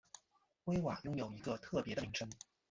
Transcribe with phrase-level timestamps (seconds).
[0.65, 2.27] 威瓦拥有一个特别的名称。